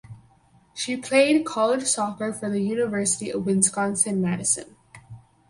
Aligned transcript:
She 0.73 0.97
played 0.97 1.45
college 1.45 1.83
soccer 1.83 2.33
for 2.33 2.49
the 2.49 2.59
University 2.59 3.29
of 3.29 3.45
Wisconsin–Madison. 3.45 4.75